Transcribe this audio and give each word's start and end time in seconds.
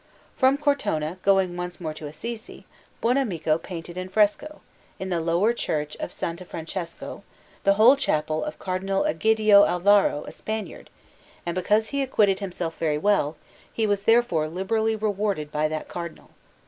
From 0.35 0.57
Cortona 0.57 1.19
going 1.21 1.55
once 1.55 1.79
more 1.79 1.93
to 1.93 2.07
Assisi, 2.07 2.65
Buonamico 3.03 3.61
painted 3.61 3.99
in 3.99 4.09
fresco, 4.09 4.61
in 4.97 5.09
the 5.09 5.19
lower 5.21 5.53
Church 5.53 5.95
of 5.99 6.09
S. 6.19 6.33
Francesco, 6.47 7.23
the 7.65 7.75
whole 7.75 7.95
Chapel 7.95 8.43
of 8.43 8.57
Cardinal 8.57 9.03
Egidio 9.03 9.63
Alvaro, 9.67 10.23
a 10.25 10.31
Spaniard; 10.31 10.89
and 11.45 11.53
because 11.53 11.89
he 11.89 12.01
acquitted 12.01 12.39
himself 12.39 12.79
very 12.79 12.97
well, 12.97 13.37
he 13.71 13.85
was 13.85 14.05
therefore 14.05 14.47
liberally 14.47 14.95
rewarded 14.95 15.51
by 15.51 15.67
that 15.67 15.87
Cardinal. 15.87 16.31